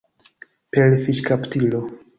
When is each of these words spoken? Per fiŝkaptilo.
Per 0.77 0.97
fiŝkaptilo. 1.05 1.87